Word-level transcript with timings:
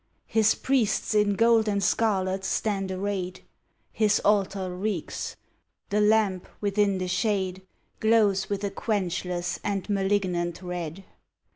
His 0.25 0.55
priests 0.55 1.13
in 1.13 1.35
gold 1.35 1.67
and 1.67 1.83
scarlet 1.83 2.43
stand 2.43 2.91
arrayed; 2.91 3.41
His 3.91 4.19
altar 4.21 4.75
reeks; 4.75 5.35
the 5.89 6.01
lamp 6.01 6.47
within 6.59 6.97
the 6.97 7.07
shade 7.07 7.61
Glows 7.99 8.49
with 8.49 8.63
a 8.63 8.71
quenchless 8.71 9.59
and 9.63 9.87
malignant 9.91 10.63
red. 10.63 11.03